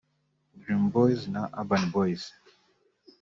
Dream 0.59 0.83
Boys 0.93 1.21
na 1.33 1.43
Urban 1.59 1.83
Boys 1.93 2.23